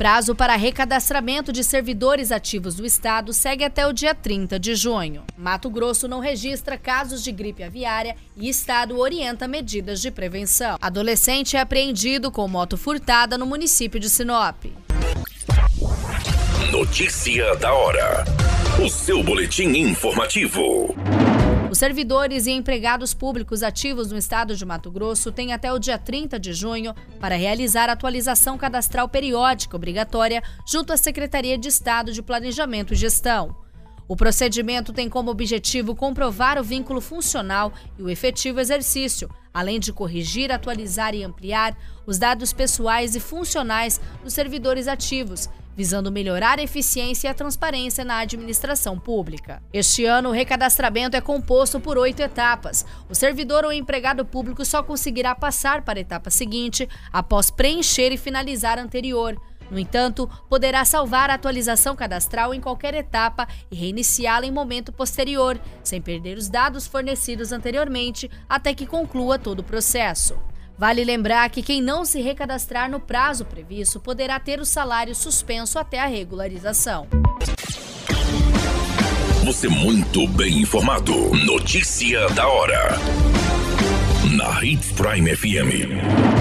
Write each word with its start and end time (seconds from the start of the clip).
Prazo 0.00 0.34
para 0.34 0.56
recadastramento 0.56 1.52
de 1.52 1.62
servidores 1.62 2.32
ativos 2.32 2.74
do 2.74 2.86
Estado 2.86 3.34
segue 3.34 3.64
até 3.64 3.86
o 3.86 3.92
dia 3.92 4.14
30 4.14 4.58
de 4.58 4.74
junho. 4.74 5.24
Mato 5.36 5.68
Grosso 5.68 6.08
não 6.08 6.20
registra 6.20 6.78
casos 6.78 7.22
de 7.22 7.30
gripe 7.30 7.62
aviária 7.62 8.16
e 8.34 8.48
Estado 8.48 8.98
orienta 8.98 9.46
medidas 9.46 10.00
de 10.00 10.10
prevenção. 10.10 10.78
Adolescente 10.80 11.54
é 11.54 11.60
apreendido 11.60 12.30
com 12.30 12.48
moto 12.48 12.78
furtada 12.78 13.36
no 13.36 13.44
município 13.44 14.00
de 14.00 14.08
Sinop. 14.08 14.64
Notícia 16.72 17.54
da 17.56 17.70
hora. 17.70 18.24
O 18.82 18.88
seu 18.88 19.22
boletim 19.22 19.68
informativo. 19.76 20.96
Os 21.70 21.78
servidores 21.78 22.46
e 22.46 22.50
empregados 22.50 23.14
públicos 23.14 23.62
ativos 23.62 24.10
no 24.10 24.18
estado 24.18 24.56
de 24.56 24.66
Mato 24.66 24.90
Grosso 24.90 25.30
têm 25.30 25.52
até 25.52 25.72
o 25.72 25.78
dia 25.78 25.96
30 25.96 26.36
de 26.36 26.52
junho 26.52 26.92
para 27.20 27.36
realizar 27.36 27.88
a 27.88 27.92
atualização 27.92 28.58
cadastral 28.58 29.08
periódica 29.08 29.76
obrigatória 29.76 30.42
junto 30.66 30.92
à 30.92 30.96
Secretaria 30.96 31.56
de 31.56 31.68
Estado 31.68 32.12
de 32.12 32.22
Planejamento 32.22 32.92
e 32.92 32.96
Gestão. 32.96 33.69
O 34.10 34.16
procedimento 34.16 34.92
tem 34.92 35.08
como 35.08 35.30
objetivo 35.30 35.94
comprovar 35.94 36.58
o 36.58 36.64
vínculo 36.64 37.00
funcional 37.00 37.72
e 37.96 38.02
o 38.02 38.10
efetivo 38.10 38.58
exercício, 38.58 39.30
além 39.54 39.78
de 39.78 39.92
corrigir, 39.92 40.50
atualizar 40.50 41.14
e 41.14 41.22
ampliar 41.22 41.78
os 42.04 42.18
dados 42.18 42.52
pessoais 42.52 43.14
e 43.14 43.20
funcionais 43.20 44.00
dos 44.24 44.34
servidores 44.34 44.88
ativos, 44.88 45.48
visando 45.76 46.10
melhorar 46.10 46.58
a 46.58 46.62
eficiência 46.64 47.28
e 47.28 47.30
a 47.30 47.34
transparência 47.34 48.04
na 48.04 48.18
administração 48.18 48.98
pública. 48.98 49.62
Este 49.72 50.06
ano, 50.06 50.30
o 50.30 50.32
recadastramento 50.32 51.16
é 51.16 51.20
composto 51.20 51.78
por 51.78 51.96
oito 51.96 52.18
etapas. 52.18 52.84
O 53.08 53.14
servidor 53.14 53.64
ou 53.64 53.72
empregado 53.72 54.24
público 54.24 54.64
só 54.64 54.82
conseguirá 54.82 55.36
passar 55.36 55.82
para 55.82 56.00
a 56.00 56.02
etapa 56.02 56.30
seguinte 56.30 56.88
após 57.12 57.48
preencher 57.48 58.10
e 58.10 58.16
finalizar 58.16 58.76
a 58.76 58.82
anterior. 58.82 59.40
No 59.70 59.78
entanto, 59.78 60.28
poderá 60.48 60.84
salvar 60.84 61.30
a 61.30 61.34
atualização 61.34 61.94
cadastral 61.94 62.52
em 62.52 62.60
qualquer 62.60 62.94
etapa 62.94 63.46
e 63.70 63.76
reiniciá-la 63.76 64.46
em 64.46 64.50
momento 64.50 64.92
posterior, 64.92 65.60
sem 65.82 66.02
perder 66.02 66.36
os 66.36 66.48
dados 66.48 66.86
fornecidos 66.86 67.52
anteriormente 67.52 68.30
até 68.48 68.74
que 68.74 68.86
conclua 68.86 69.38
todo 69.38 69.60
o 69.60 69.64
processo. 69.64 70.36
Vale 70.76 71.04
lembrar 71.04 71.50
que 71.50 71.62
quem 71.62 71.82
não 71.82 72.06
se 72.06 72.22
recadastrar 72.22 72.90
no 72.90 72.98
prazo 72.98 73.44
previsto 73.44 74.00
poderá 74.00 74.40
ter 74.40 74.60
o 74.60 74.64
salário 74.64 75.14
suspenso 75.14 75.78
até 75.78 76.00
a 76.00 76.06
regularização. 76.06 77.06
Você 79.44 79.68
muito 79.68 80.26
bem 80.28 80.60
informado. 80.60 81.14
Notícia 81.44 82.28
da 82.30 82.48
hora. 82.48 82.96
Na 84.36 84.64
Hits 84.64 84.92
Prime 84.92 85.36
FM. 85.36 86.39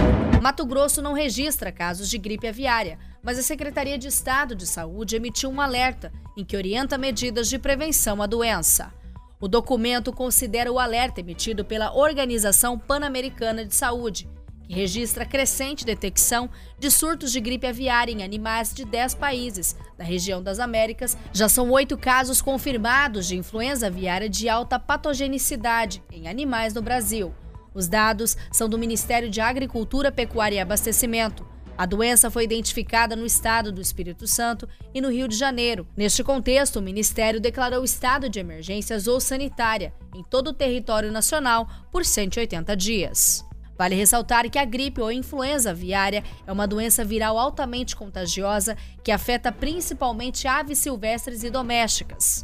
Mato 0.49 0.65
Grosso 0.65 0.99
não 0.99 1.13
registra 1.13 1.71
casos 1.71 2.09
de 2.09 2.17
gripe 2.17 2.47
aviária 2.47 2.97
mas 3.21 3.37
a 3.37 3.43
Secretaria 3.43 3.99
de 3.99 4.07
Estado 4.07 4.55
de 4.55 4.65
Saúde 4.65 5.15
emitiu 5.15 5.47
um 5.51 5.61
alerta 5.61 6.11
em 6.35 6.43
que 6.43 6.57
orienta 6.57 6.97
medidas 6.97 7.47
de 7.47 7.59
prevenção 7.59 8.19
à 8.19 8.25
doença. 8.25 8.91
O 9.39 9.47
documento 9.47 10.11
considera 10.11 10.71
o 10.71 10.79
alerta 10.79 11.19
emitido 11.19 11.63
pela 11.63 11.93
Organização 11.93 12.79
Pan-Americana 12.79 13.63
de 13.63 13.75
Saúde, 13.75 14.27
que 14.63 14.73
registra 14.73 15.23
crescente 15.23 15.85
detecção 15.85 16.49
de 16.79 16.89
surtos 16.89 17.31
de 17.31 17.39
gripe 17.39 17.67
aviária 17.67 18.11
em 18.11 18.23
animais 18.23 18.73
de 18.73 18.85
10 18.85 19.13
países. 19.13 19.77
Da 19.99 20.03
região 20.03 20.41
das 20.41 20.57
Américas, 20.57 21.15
já 21.31 21.47
são 21.47 21.69
oito 21.69 21.95
casos 21.95 22.41
confirmados 22.41 23.27
de 23.27 23.37
influenza 23.37 23.85
aviária 23.85 24.27
de 24.27 24.49
alta 24.49 24.79
patogenicidade 24.79 26.01
em 26.11 26.27
animais 26.27 26.73
no 26.73 26.81
Brasil. 26.81 27.35
Os 27.73 27.87
dados 27.87 28.35
são 28.51 28.67
do 28.67 28.77
Ministério 28.77 29.29
de 29.29 29.41
Agricultura, 29.41 30.11
Pecuária 30.11 30.57
e 30.57 30.59
Abastecimento. 30.59 31.45
A 31.77 31.85
doença 31.85 32.29
foi 32.29 32.43
identificada 32.43 33.15
no 33.15 33.25
estado 33.25 33.71
do 33.71 33.79
Espírito 33.79 34.27
Santo 34.27 34.67
e 34.93 34.99
no 34.99 35.09
Rio 35.09 35.29
de 35.29 35.37
Janeiro. 35.37 35.87
Neste 35.95 36.21
contexto, 36.25 36.79
o 36.79 36.81
Ministério 36.81 37.39
declarou 37.39 37.85
estado 37.85 38.27
de 38.27 38.37
emergência 38.37 38.97
ou 39.07 39.21
sanitária 39.21 39.93
em 40.13 40.21
todo 40.21 40.49
o 40.49 40.53
território 40.53 41.09
nacional 41.09 41.69
por 41.89 42.03
180 42.03 42.75
dias. 42.75 43.45
Vale 43.77 43.95
ressaltar 43.95 44.49
que 44.49 44.59
a 44.59 44.65
gripe 44.65 44.99
ou 44.99 45.09
influenza 45.09 45.69
aviária 45.69 46.21
é 46.45 46.51
uma 46.51 46.67
doença 46.67 47.05
viral 47.05 47.39
altamente 47.39 47.95
contagiosa 47.95 48.75
que 49.01 49.09
afeta 49.09 49.53
principalmente 49.53 50.49
aves 50.49 50.79
silvestres 50.79 51.45
e 51.45 51.49
domésticas. 51.49 52.43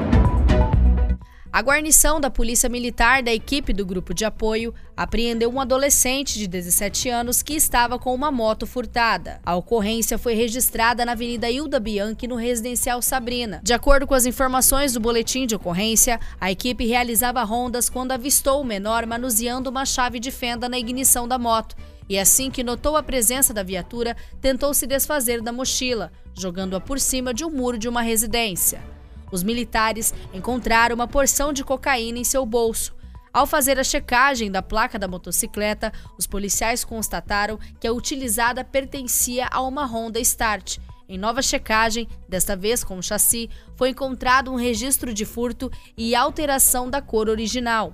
A 1.53 1.61
guarnição 1.61 2.21
da 2.21 2.29
Polícia 2.29 2.69
Militar 2.69 3.21
da 3.21 3.33
equipe 3.33 3.73
do 3.73 3.85
grupo 3.85 4.13
de 4.13 4.23
apoio 4.23 4.73
apreendeu 4.95 5.51
um 5.51 5.59
adolescente 5.59 6.39
de 6.39 6.47
17 6.47 7.09
anos 7.09 7.43
que 7.43 7.53
estava 7.53 7.99
com 7.99 8.15
uma 8.15 8.31
moto 8.31 8.65
furtada. 8.65 9.41
A 9.45 9.53
ocorrência 9.57 10.17
foi 10.17 10.33
registrada 10.33 11.03
na 11.03 11.11
Avenida 11.11 11.51
Hilda 11.51 11.77
Bianchi, 11.77 12.25
no 12.25 12.35
residencial 12.35 13.01
Sabrina. 13.01 13.59
De 13.61 13.73
acordo 13.73 14.07
com 14.07 14.13
as 14.13 14.25
informações 14.25 14.93
do 14.93 15.01
boletim 15.01 15.45
de 15.45 15.53
ocorrência, 15.53 16.21
a 16.39 16.49
equipe 16.49 16.85
realizava 16.85 17.43
rondas 17.43 17.89
quando 17.89 18.13
avistou 18.13 18.61
o 18.61 18.65
menor 18.65 19.05
manuseando 19.05 19.69
uma 19.69 19.85
chave 19.85 20.21
de 20.21 20.31
fenda 20.31 20.69
na 20.69 20.79
ignição 20.79 21.27
da 21.27 21.37
moto. 21.37 21.75
E 22.07 22.17
assim 22.17 22.49
que 22.49 22.63
notou 22.63 22.95
a 22.95 23.03
presença 23.03 23.53
da 23.53 23.61
viatura, 23.61 24.15
tentou 24.39 24.73
se 24.73 24.87
desfazer 24.87 25.41
da 25.41 25.51
mochila, 25.51 26.13
jogando-a 26.33 26.79
por 26.79 26.97
cima 26.97 27.33
de 27.33 27.43
um 27.43 27.49
muro 27.49 27.77
de 27.77 27.89
uma 27.89 28.01
residência. 28.01 28.81
Os 29.31 29.43
militares 29.43 30.13
encontraram 30.33 30.95
uma 30.95 31.07
porção 31.07 31.53
de 31.53 31.63
cocaína 31.63 32.19
em 32.19 32.23
seu 32.23 32.45
bolso. 32.45 32.93
Ao 33.33 33.47
fazer 33.47 33.79
a 33.79 33.83
checagem 33.83 34.51
da 34.51 34.61
placa 34.61 34.99
da 34.99 35.07
motocicleta, 35.07 35.93
os 36.17 36.27
policiais 36.27 36.83
constataram 36.83 37.57
que 37.79 37.87
a 37.87 37.93
utilizada 37.93 38.63
pertencia 38.63 39.47
a 39.49 39.61
uma 39.61 39.85
Honda 39.85 40.19
Start. 40.19 40.79
Em 41.07 41.17
nova 41.17 41.41
checagem, 41.41 42.07
desta 42.27 42.55
vez 42.55 42.83
com 42.83 42.97
o 42.97 43.03
chassi, 43.03 43.49
foi 43.75 43.89
encontrado 43.89 44.51
um 44.51 44.55
registro 44.55 45.13
de 45.13 45.25
furto 45.25 45.71
e 45.97 46.13
alteração 46.13 46.89
da 46.89 47.01
cor 47.01 47.29
original. 47.29 47.93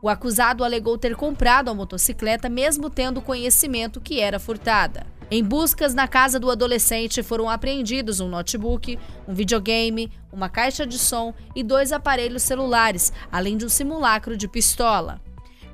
O 0.00 0.08
acusado 0.08 0.62
alegou 0.62 0.96
ter 0.96 1.16
comprado 1.16 1.68
a 1.68 1.74
motocicleta 1.74 2.48
mesmo 2.48 2.88
tendo 2.88 3.20
conhecimento 3.20 4.00
que 4.00 4.20
era 4.20 4.38
furtada. 4.38 5.06
Em 5.28 5.42
buscas 5.42 5.92
na 5.92 6.06
casa 6.06 6.38
do 6.38 6.50
adolescente 6.50 7.20
foram 7.20 7.50
apreendidos 7.50 8.20
um 8.20 8.28
notebook, 8.28 8.96
um 9.26 9.34
videogame, 9.34 10.10
uma 10.32 10.48
caixa 10.48 10.86
de 10.86 10.98
som 10.98 11.34
e 11.54 11.64
dois 11.64 11.90
aparelhos 11.90 12.42
celulares, 12.42 13.12
além 13.30 13.56
de 13.56 13.66
um 13.66 13.68
simulacro 13.68 14.36
de 14.36 14.46
pistola. 14.46 15.20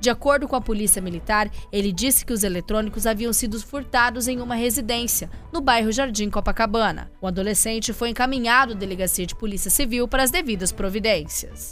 De 0.01 0.09
acordo 0.09 0.47
com 0.47 0.55
a 0.55 0.61
Polícia 0.61 1.01
Militar, 1.01 1.49
ele 1.71 1.91
disse 1.91 2.25
que 2.25 2.33
os 2.33 2.43
eletrônicos 2.43 3.05
haviam 3.05 3.31
sido 3.31 3.57
furtados 3.61 4.27
em 4.27 4.41
uma 4.41 4.55
residência, 4.55 5.29
no 5.51 5.61
bairro 5.61 5.91
Jardim 5.93 6.29
Copacabana. 6.29 7.09
O 7.21 7.27
adolescente 7.27 7.93
foi 7.93 8.09
encaminhado 8.09 8.73
à 8.73 8.75
Delegacia 8.75 9.25
de 9.25 9.35
Polícia 9.35 9.71
Civil 9.71 10.07
para 10.07 10.23
as 10.23 10.31
devidas 10.31 10.71
providências. 10.73 11.71